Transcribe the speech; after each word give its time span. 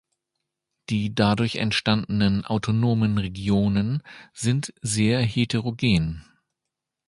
Die 0.89 1.13
dadurch 1.13 1.57
entstandenen 1.57 2.43
autonomen 2.43 3.19
Regionen 3.19 4.01
sind 4.33 4.73
sehr 4.81 5.21
heterogen. 5.21 6.25